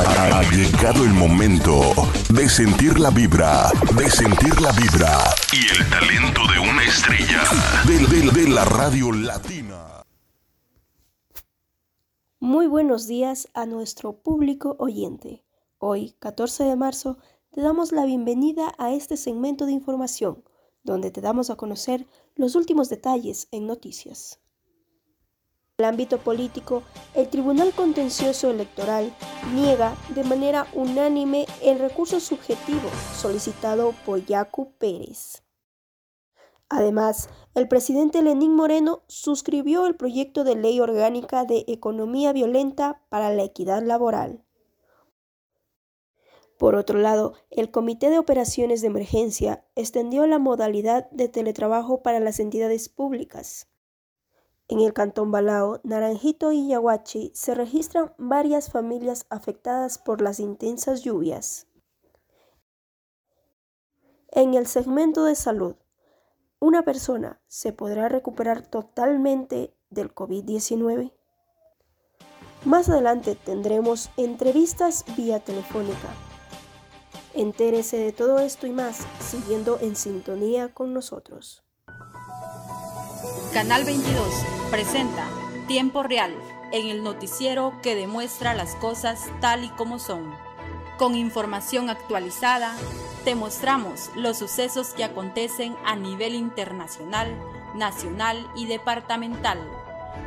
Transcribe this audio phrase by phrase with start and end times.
[0.00, 1.92] Ha, llegado el momento
[2.32, 5.18] de sentir la vibra, de sentir la vibra
[5.52, 7.42] y el talento de una estrella
[7.84, 10.04] de, de la radio latina.
[12.38, 15.42] Muy buenos días a nuestro público oyente.
[15.78, 17.18] Hoy, 14 de marzo,
[17.50, 20.44] te damos la bienvenida a este segmento de información,
[20.84, 22.06] donde te damos a conocer
[22.36, 24.38] los últimos detalles en noticias.
[25.80, 26.82] El ámbito político,
[27.14, 29.14] el Tribunal Contencioso Electoral
[29.54, 35.44] niega de manera unánime el recurso subjetivo solicitado por Yacu Pérez.
[36.68, 43.32] Además, el presidente Lenín Moreno suscribió el proyecto de ley orgánica de economía violenta para
[43.32, 44.42] la equidad laboral.
[46.58, 52.18] Por otro lado, el Comité de Operaciones de Emergencia extendió la modalidad de teletrabajo para
[52.18, 53.68] las entidades públicas.
[54.68, 61.02] En el cantón Balao, Naranjito y Yaguachi se registran varias familias afectadas por las intensas
[61.02, 61.66] lluvias.
[64.30, 65.76] En el segmento de salud,
[66.60, 71.12] una persona se podrá recuperar totalmente del COVID-19.
[72.66, 76.08] Más adelante tendremos entrevistas vía telefónica.
[77.32, 81.64] Entérese de todo esto y más siguiendo en sintonía con nosotros.
[83.54, 85.26] Canal 22 presenta
[85.66, 86.34] Tiempo Real
[86.72, 90.30] en el noticiero que demuestra las cosas tal y como son.
[90.98, 92.74] Con información actualizada,
[93.24, 97.34] te mostramos los sucesos que acontecen a nivel internacional,
[97.74, 99.58] nacional y departamental,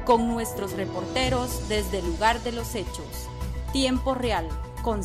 [0.06, 3.30] con nuestros reporteros desde el lugar de los hechos.
[3.72, 4.48] Tiempo Real,
[4.82, 5.02] con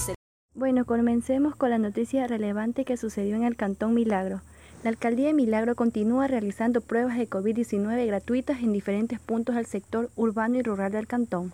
[0.54, 4.40] Bueno, comencemos con la noticia relevante que sucedió en el Cantón Milagro.
[4.86, 10.10] La alcaldía de Milagro continúa realizando pruebas de COVID-19 gratuitas en diferentes puntos del sector
[10.14, 11.52] urbano y rural del cantón.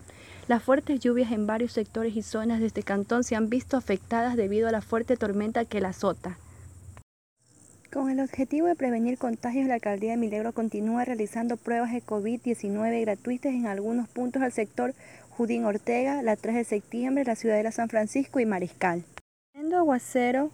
[0.48, 4.36] Las fuertes lluvias en varios sectores y zonas de este cantón se han visto afectadas
[4.36, 6.36] debido a la fuerte tormenta que la azota.
[7.90, 13.00] Con el objetivo de prevenir contagios, la alcaldía de Milagro continúa realizando pruebas de COVID-19
[13.00, 14.92] gratuitas en algunos puntos del sector
[15.30, 19.04] Judín Ortega, la 3 de septiembre, la ciudadela San Francisco y Mariscal.
[19.54, 20.50] Siendo aguacero,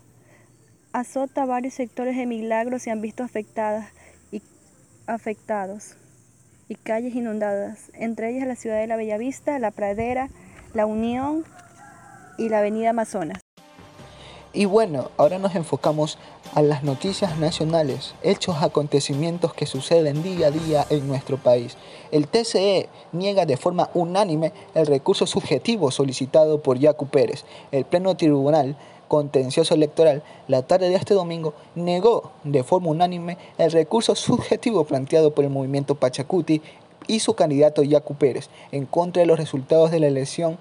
[0.98, 3.92] azota varios sectores de Milagro se han visto afectadas
[4.32, 4.42] y
[5.06, 5.94] afectados
[6.69, 10.28] y calles inundadas, entre ellas la ciudad de la Bellavista, la Pradera,
[10.75, 11.44] la Unión
[12.37, 13.41] y la Avenida Amazonas.
[14.53, 16.19] Y bueno, ahora nos enfocamos
[16.54, 21.76] a las noticias nacionales, hechos, acontecimientos que suceden día a día en nuestro país.
[22.10, 27.44] El TCE niega de forma unánime el recurso subjetivo solicitado por Yacu Pérez.
[27.70, 28.76] El Pleno Tribunal
[29.08, 35.34] Contencioso Electoral, la tarde de este domingo, negó de forma unánime el recurso subjetivo planteado
[35.34, 36.60] por el movimiento Pachacuti
[37.06, 40.58] y su candidato Yacu Pérez en contra de los resultados de la elección,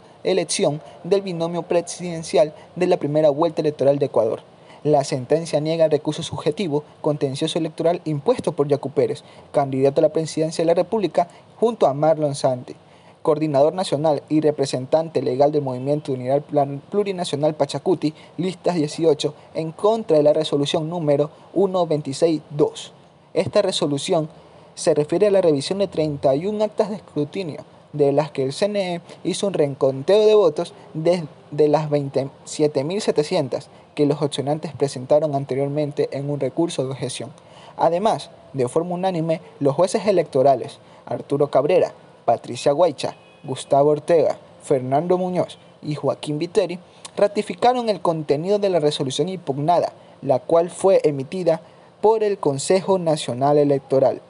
[1.03, 4.41] del binomio presidencial de la primera vuelta electoral de Ecuador.
[4.83, 10.13] La sentencia niega el recurso subjetivo contencioso electoral impuesto por Yacu Pérez, candidato a la
[10.13, 11.27] presidencia de la República,
[11.59, 12.75] junto a Marlon Santi
[13.22, 16.44] coordinador nacional y representante legal del Movimiento Unidad
[16.89, 22.94] Plurinacional Pachacuti, listas 18, en contra de la resolución número 1262.
[23.33, 24.29] Esta resolución
[24.75, 29.01] se refiere a la revisión de 31 actas de escrutinio, de las que el CNE
[29.23, 36.39] hizo un reenconteo de votos de las 27.700 que los opcionantes presentaron anteriormente en un
[36.39, 37.31] recurso de objeción.
[37.77, 41.94] Además, de forma unánime, los jueces electorales Arturo Cabrera,
[42.27, 43.15] Patricia Guaycha,
[43.45, 46.77] Gustavo Ortega, Fernando Muñoz y Joaquín Viteri
[47.15, 51.61] ratificaron el contenido de la resolución impugnada, la cual fue emitida
[52.01, 54.21] por el Consejo Nacional Electoral.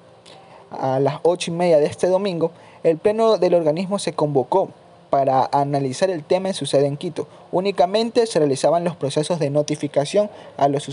[0.70, 2.52] A las ocho y media de este domingo,
[2.84, 4.70] el pleno del organismo se convocó
[5.10, 7.28] para analizar el tema en su sede en Quito.
[7.52, 10.84] Únicamente se realizaban los procesos de notificación a los,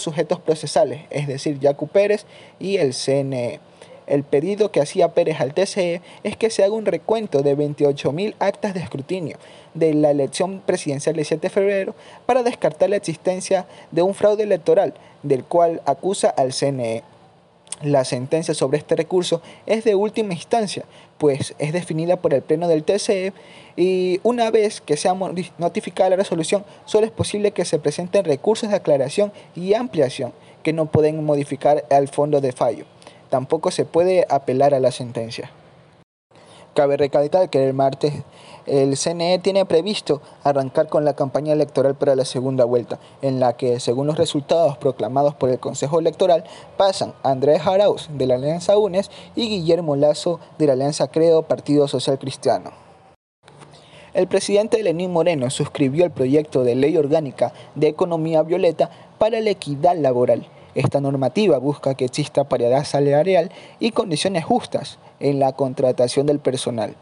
[0.00, 2.24] sujetos procesales, es decir, Yacu Pérez
[2.60, 3.58] y el CNE.
[4.06, 8.34] El pedido que hacía Pérez al TCE es que se haga un recuento de 28.000
[8.38, 9.36] actas de escrutinio
[9.74, 11.94] de la elección presidencial del 7 de febrero
[12.26, 17.02] para descartar la existencia de un fraude electoral del cual acusa al CNE.
[17.82, 20.84] La sentencia sobre este recurso es de última instancia,
[21.16, 23.32] pues es definida por el Pleno del TCE
[23.74, 25.14] y una vez que sea
[25.56, 30.32] notificada la resolución, solo es posible que se presenten recursos de aclaración y ampliación
[30.62, 32.84] que no pueden modificar el fondo de fallo
[33.30, 35.50] tampoco se puede apelar a la sentencia.
[36.74, 38.12] Cabe recalcar que el martes
[38.66, 43.54] el CNE tiene previsto arrancar con la campaña electoral para la segunda vuelta, en la
[43.54, 46.44] que, según los resultados proclamados por el Consejo Electoral,
[46.76, 51.88] pasan Andrés Arauz de la Alianza UNES y Guillermo Lazo de la Alianza Creo Partido
[51.88, 52.70] Social Cristiano.
[54.12, 59.50] el presidente Lenín Moreno suscribió el proyecto de ley orgánica de economía violeta para la
[59.50, 60.46] equidad laboral.
[60.74, 66.94] Esta normativa busca que exista paridad salarial y condiciones justas en la contratación del personal.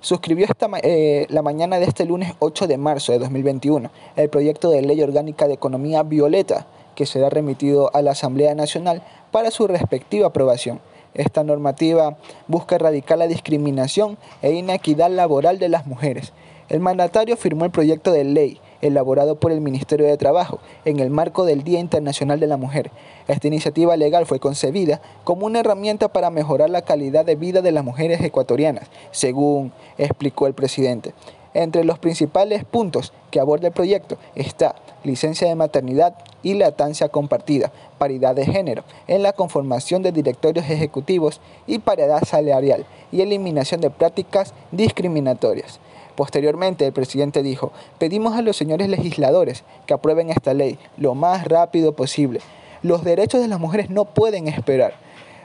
[0.00, 4.70] Suscribió esta, eh, la mañana de este lunes 8 de marzo de 2021 el proyecto
[4.70, 9.66] de ley orgánica de economía violeta que será remitido a la Asamblea Nacional para su
[9.66, 10.80] respectiva aprobación.
[11.14, 12.16] Esta normativa
[12.46, 16.32] busca erradicar la discriminación e inequidad laboral de las mujeres.
[16.68, 21.10] El mandatario firmó el proyecto de ley elaborado por el Ministerio de Trabajo en el
[21.10, 22.90] marco del Día Internacional de la Mujer.
[23.28, 27.72] Esta iniciativa legal fue concebida como una herramienta para mejorar la calidad de vida de
[27.72, 31.14] las mujeres ecuatorianas, según explicó el presidente.
[31.52, 37.72] Entre los principales puntos que aborda el proyecto está licencia de maternidad y lactancia compartida,
[37.98, 43.90] paridad de género en la conformación de directorios ejecutivos y paridad salarial y eliminación de
[43.90, 45.80] prácticas discriminatorias.
[46.20, 51.48] Posteriormente, el presidente dijo, pedimos a los señores legisladores que aprueben esta ley lo más
[51.48, 52.42] rápido posible.
[52.82, 54.92] Los derechos de las mujeres no pueden esperar,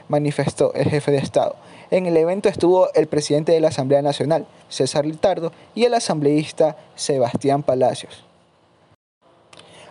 [0.08, 1.56] manifestó el jefe de Estado.
[1.90, 6.76] En el evento estuvo el presidente de la Asamblea Nacional, César Litardo, y el asambleísta
[6.94, 8.26] Sebastián Palacios.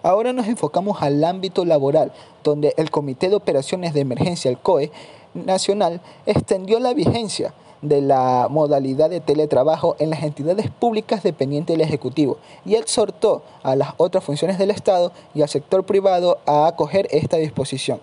[0.03, 2.11] Ahora nos enfocamos al ámbito laboral,
[2.43, 4.91] donde el Comité de Operaciones de Emergencia, el COE,
[5.33, 11.85] nacional, extendió la vigencia de la modalidad de teletrabajo en las entidades públicas dependientes del
[11.85, 17.07] Ejecutivo y exhortó a las otras funciones del Estado y al sector privado a acoger
[17.11, 17.99] esta disposición.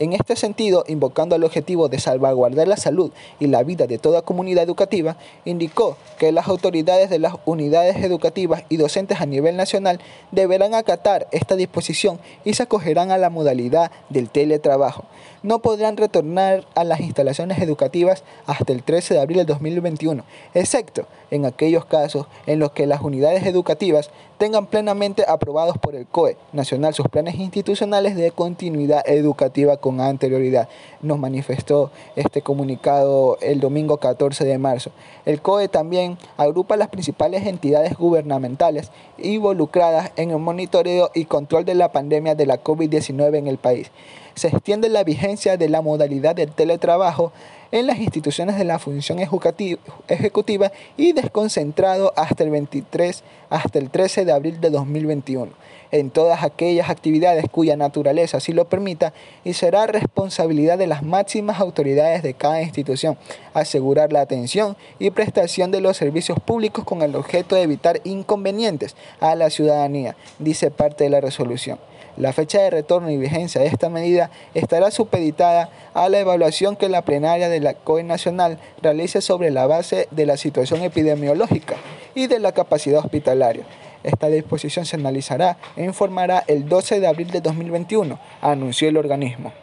[0.00, 4.22] En este sentido, invocando el objetivo de salvaguardar la salud y la vida de toda
[4.22, 10.00] comunidad educativa, indicó que las autoridades de las unidades educativas y docentes a nivel nacional
[10.30, 15.04] deberán acatar esta disposición y se acogerán a la modalidad del teletrabajo.
[15.42, 20.22] No podrán retornar a las instalaciones educativas hasta el 13 de abril del 2021,
[20.52, 26.06] excepto en aquellos casos en los que las unidades educativas tengan plenamente aprobados por el
[26.06, 30.68] COE nacional sus planes institucionales de continuidad educativa con anterioridad.
[31.00, 34.90] Nos manifestó este comunicado el domingo 14 de marzo.
[35.24, 41.74] El COE también agrupa las principales entidades gubernamentales involucradas en el monitoreo y control de
[41.74, 43.90] la pandemia de la COVID-19 en el país.
[44.34, 47.32] Se extiende la vigencia de la modalidad del teletrabajo
[47.72, 54.24] en las instituciones de la función ejecutiva y desconcentrado hasta el 23 hasta el 13
[54.24, 55.52] de abril de 2021
[55.92, 59.12] en todas aquellas actividades cuya naturaleza así lo permita
[59.44, 63.18] y será responsabilidad de las máximas autoridades de cada institución
[63.54, 68.96] asegurar la atención y prestación de los servicios públicos con el objeto de evitar inconvenientes
[69.20, 71.78] a la ciudadanía, dice parte de la resolución.
[72.20, 76.90] La fecha de retorno y vigencia de esta medida estará supeditada a la evaluación que
[76.90, 81.76] la plenaria de la COE Nacional realice sobre la base de la situación epidemiológica
[82.14, 83.64] y de la capacidad hospitalaria.
[84.04, 89.54] Esta disposición se analizará e informará el 12 de abril de 2021, anunció el organismo.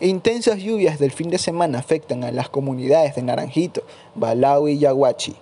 [0.00, 3.82] Intensas lluvias del fin de semana afectan a las comunidades de Naranjito,
[4.14, 5.36] Balao y Yaguachi.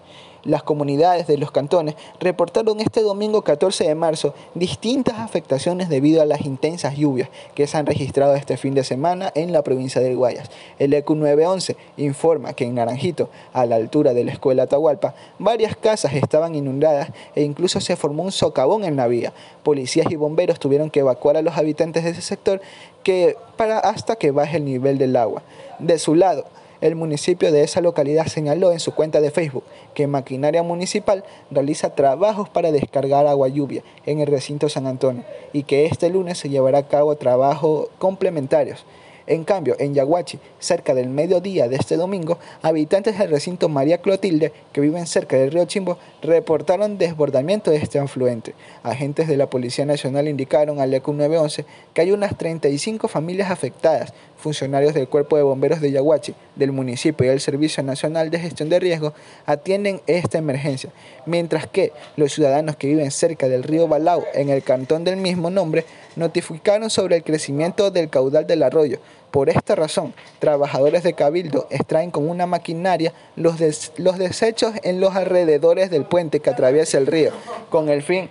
[0.44, 6.26] Las comunidades de los cantones reportaron este domingo 14 de marzo distintas afectaciones debido a
[6.26, 10.14] las intensas lluvias que se han registrado este fin de semana en la provincia de
[10.14, 10.50] Guayas.
[10.78, 15.76] El ECU 911 informa que en Naranjito, a la altura de la escuela Atahualpa, varias
[15.76, 19.32] casas estaban inundadas e incluso se formó un socavón en la vía.
[19.62, 22.60] Policías y bomberos tuvieron que evacuar a los habitantes de ese sector
[23.02, 25.42] que, para hasta que baje el nivel del agua.
[25.78, 26.44] De su lado,
[26.80, 31.94] el municipio de esa localidad señaló en su cuenta de Facebook que Maquinaria Municipal realiza
[31.94, 36.48] trabajos para descargar agua lluvia en el recinto San Antonio y que este lunes se
[36.48, 38.84] llevará a cabo trabajos complementarios
[39.28, 44.52] en cambio, en Yaguachi, cerca del mediodía de este domingo, habitantes del recinto María Clotilde,
[44.72, 48.54] que viven cerca del río Chimbo, reportaron desbordamiento de este afluente.
[48.82, 54.12] Agentes de la Policía Nacional indicaron al ECU 911 que hay unas 35 familias afectadas,
[54.38, 58.68] funcionarios del Cuerpo de Bomberos de Yaguachi, del municipio y del Servicio Nacional de Gestión
[58.68, 59.12] de Riesgo
[59.46, 60.90] atienden esta emergencia,
[61.26, 65.50] mientras que los ciudadanos que viven cerca del río Balao, en el cantón del mismo
[65.50, 65.84] nombre,
[66.16, 68.98] notificaron sobre el crecimiento del caudal del arroyo,
[69.30, 75.90] por esta razón, trabajadores de Cabildo extraen con una maquinaria los, desechos en los alrededores
[75.90, 77.32] del puente que atraviesa el río,
[77.70, 78.30] con el fin,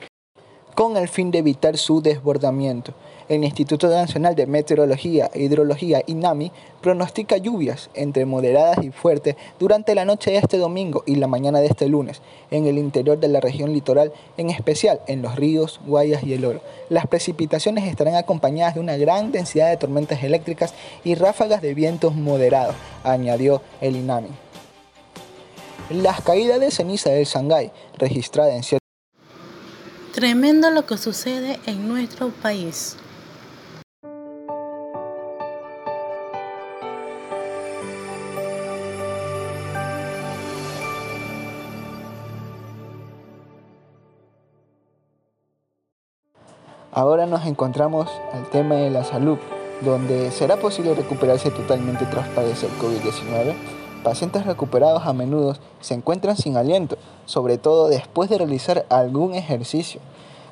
[0.76, 2.94] con el fin de evitar su desbordamiento.
[3.30, 6.50] El Instituto Nacional de Meteorología e Hidrología, INAMI,
[6.82, 11.60] pronostica lluvias entre moderadas y fuertes durante la noche de este domingo y la mañana
[11.60, 15.82] de este lunes en el interior de la región litoral, en especial en los ríos,
[15.86, 16.62] Guayas y el Oro.
[16.90, 22.16] Las precipitaciones estarán acompañadas de una gran densidad de tormentas eléctricas y ráfagas de vientos
[22.16, 24.30] moderados, añadió el INAMI.
[25.90, 28.88] Las caídas de ceniza del Shanghái, registrada en ciertos
[30.14, 32.96] Tremendo lo que sucede en nuestro país.
[46.98, 49.38] Ahora nos encontramos al tema de la salud,
[49.82, 53.54] donde será posible recuperarse totalmente tras padecer COVID-19.
[54.04, 60.02] Pacientes recuperados a menudo se encuentran sin aliento, sobre todo después de realizar algún ejercicio.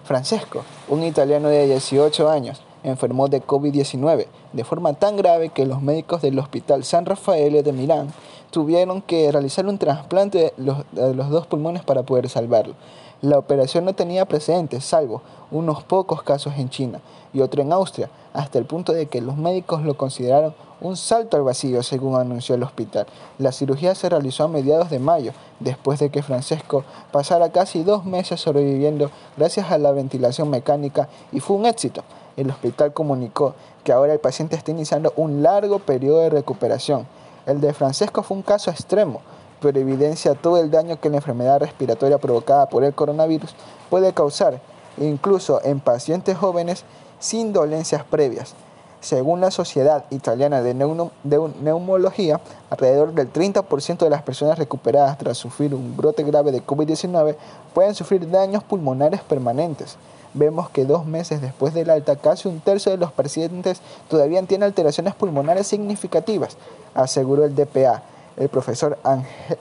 [0.04, 5.82] Francesco, un italiano de 18 años, enfermó de COVID-19 de forma tan grave que los
[5.82, 8.14] médicos del Hospital San Rafael de Milán
[8.56, 12.74] tuvieron que realizar un trasplante de los, dos pulmones para poder salvarlo.
[13.22, 15.22] La operación no tenía precedentes, salvo
[15.52, 17.02] unos pocos casos en China
[17.34, 21.36] y otro en Austria, hasta el punto de que los médicos lo consideraron un salto
[21.36, 23.08] al vacío, según anunció el hospital.
[23.40, 28.06] La cirugía se realizó a mediados de mayo, después de que Francesco pasara casi dos
[28.06, 32.06] meses sobreviviendo gracias a la ventilación mecánica y fue un éxito.
[32.38, 37.06] El hospital comunicó que ahora el paciente está iniciando un largo periodo de recuperación.
[37.46, 39.22] El de Francesco fue un caso extremo,
[39.62, 43.54] pero evidencia todo el daño que la enfermedad respiratoria provocada por el coronavirus
[43.90, 44.60] puede causar,
[44.98, 46.84] incluso en pacientes jóvenes
[47.20, 48.56] sin dolencias previas.
[49.00, 55.76] Según la Sociedad Italiana de, Neumología, alrededor del 30% de las personas recuperadas tras sufrir
[55.76, 57.36] un brote grave de COVID-19
[57.76, 59.98] pueden sufrir daños pulmonares permanentes.
[60.38, 64.64] Vemos que dos meses después del alta, casi un tercio de los pacientes todavía tienen
[64.64, 66.58] alteraciones pulmonares significativas,
[66.94, 68.04] aseguró el DPA,
[68.36, 68.98] el profesor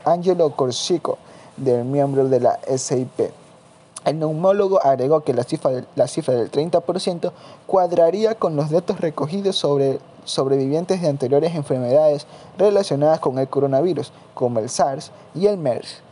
[0.05, 1.19] Angelo Corsico,
[1.57, 3.31] del miembro de la SIP.
[4.05, 7.31] El neumólogo agregó que la cifra, la cifra del 30%
[7.69, 12.27] cuadraría con los datos recogidos sobre sobrevivientes de anteriores enfermedades
[12.59, 16.03] relacionadas con el coronavirus, como el SARS y el MERS.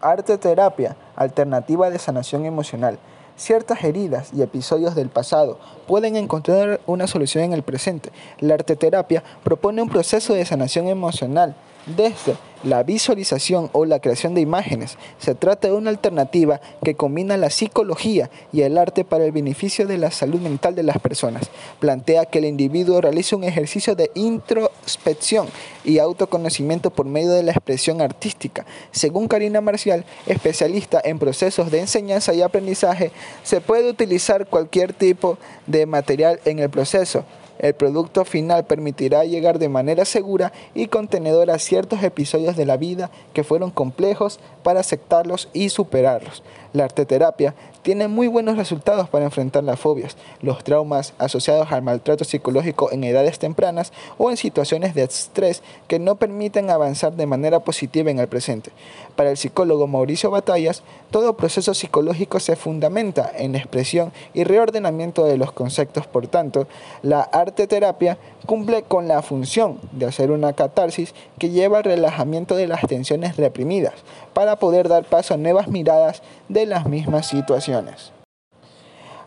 [0.00, 2.98] Arte terapia, alternativa de sanación emocional.
[3.36, 8.12] Ciertas heridas y episodios del pasado pueden encontrar una solución en el presente.
[8.38, 14.40] La arteterapia propone un proceso de sanación emocional desde la visualización o la creación de
[14.40, 14.96] imágenes.
[15.18, 19.86] Se trata de una alternativa que combina la psicología y el arte para el beneficio
[19.86, 21.50] de la salud mental de las personas.
[21.78, 25.46] Plantea que el individuo realice un ejercicio de introspección
[25.84, 28.64] y autoconocimiento por medio de la expresión artística.
[28.90, 33.12] Según Karina Marcial, especialista en procesos de enseñanza y aprendizaje,
[33.42, 35.36] se puede utilizar cualquier tipo
[35.66, 37.24] de material en el proceso
[37.58, 42.76] el producto final permitirá llegar de manera segura y contenedora a ciertos episodios de la
[42.76, 46.42] vida que fueron complejos para aceptarlos y superarlos.
[46.72, 52.24] La arteterapia tiene muy buenos resultados para enfrentar las fobias, los traumas asociados al maltrato
[52.24, 57.60] psicológico en edades tempranas o en situaciones de estrés que no permiten avanzar de manera
[57.60, 58.72] positiva en el presente.
[59.16, 65.36] Para el psicólogo Mauricio Batallas, todo proceso psicológico se fundamenta en expresión y reordenamiento de
[65.36, 66.06] los conceptos.
[66.06, 66.66] Por tanto,
[67.02, 72.56] la arte terapia cumple con la función de hacer una catarsis que lleva al relajamiento
[72.56, 73.94] de las tensiones reprimidas
[74.32, 78.12] para poder dar paso a nuevas miradas de las mismas situaciones.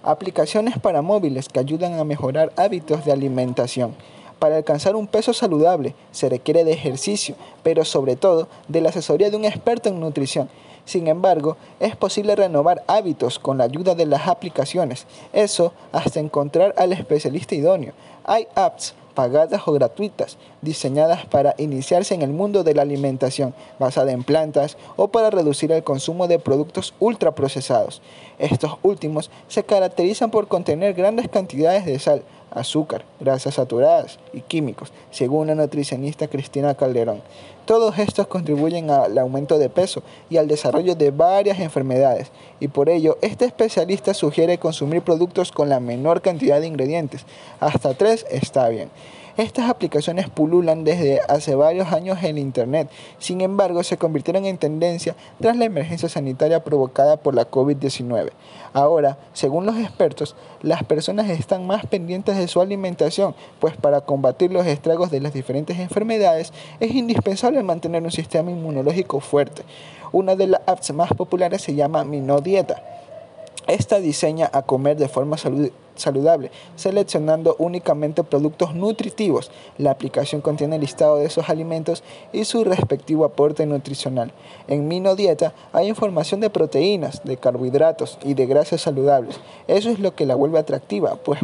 [0.03, 3.95] Aplicaciones para móviles que ayudan a mejorar hábitos de alimentación.
[4.39, 9.29] Para alcanzar un peso saludable se requiere de ejercicio, pero sobre todo de la asesoría
[9.29, 10.49] de un experto en nutrición.
[10.87, 16.73] Sin embargo, es posible renovar hábitos con la ayuda de las aplicaciones, eso hasta encontrar
[16.77, 17.91] al especialista idóneo.
[18.23, 24.13] Hay apps pagadas o gratuitas, diseñadas para iniciarse en el mundo de la alimentación, basada
[24.13, 28.01] en plantas o para reducir el consumo de productos ultraprocesados.
[28.39, 32.23] Estos últimos se caracterizan por contener grandes cantidades de sal,
[32.57, 37.21] azúcar, grasas saturadas y químicos, según la nutricionista Cristina Calderón.
[37.65, 42.89] Todos estos contribuyen al aumento de peso y al desarrollo de varias enfermedades, y por
[42.89, 47.25] ello este especialista sugiere consumir productos con la menor cantidad de ingredientes.
[47.59, 48.89] Hasta tres está bien.
[49.37, 52.89] Estas aplicaciones pululan desde hace varios años en Internet,
[53.19, 58.31] sin embargo se convirtieron en tendencia tras la emergencia sanitaria provocada por la COVID-19.
[58.73, 64.51] Ahora, según los expertos, las personas están más pendientes de su alimentación, pues para combatir
[64.51, 69.61] los estragos de las diferentes enfermedades es indispensable mantener un sistema inmunológico fuerte.
[70.11, 72.81] Una de las apps más populares se llama Minodieta.
[73.67, 79.51] Esta diseña a comer de forma saludable saludable, seleccionando únicamente productos nutritivos.
[79.77, 84.31] La aplicación contiene el listado de esos alimentos y su respectivo aporte nutricional.
[84.67, 89.39] En Mino Dieta hay información de proteínas, de carbohidratos y de grasas saludables.
[89.67, 91.39] Eso es lo que la vuelve atractiva, pues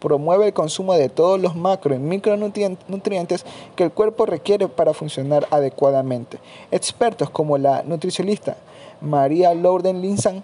[0.00, 3.44] promueve el consumo de todos los macro y micronutrientes
[3.74, 6.38] que el cuerpo requiere para funcionar adecuadamente.
[6.70, 8.56] Expertos como la nutricionista
[9.00, 10.42] María Lourden Linsan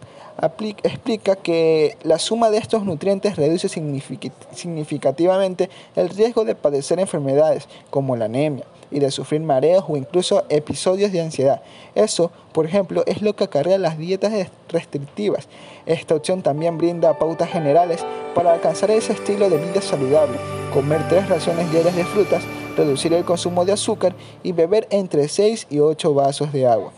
[0.83, 8.17] explica que la suma de estos nutrientes reduce significativamente el riesgo de padecer enfermedades como
[8.17, 11.63] la anemia y de sufrir mareos o incluso episodios de ansiedad.
[11.95, 14.33] Eso, por ejemplo, es lo que acarrea las dietas
[14.69, 15.49] restrictivas.
[15.87, 18.05] Esta opción también brinda pautas generales
[18.35, 20.39] para alcanzar ese estilo de vida saludable,
[20.73, 22.43] comer tres raciones diarias de frutas,
[22.77, 26.93] reducir el consumo de azúcar y beber entre 6 y 8 vasos de agua.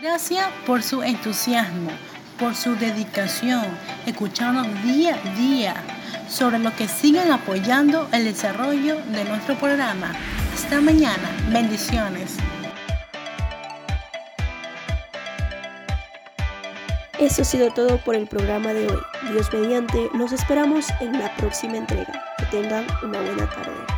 [0.00, 1.90] Gracias por su entusiasmo,
[2.38, 3.66] por su dedicación,
[4.06, 5.74] escuchando día a día
[6.26, 10.12] sobre lo que siguen apoyando el desarrollo de nuestro programa.
[10.54, 11.30] Hasta mañana.
[11.52, 12.36] Bendiciones.
[17.18, 19.02] Eso ha sido todo por el programa de hoy.
[19.30, 22.24] Dios mediante, los esperamos en la próxima entrega.
[22.38, 23.89] Que tengan una buena tarde.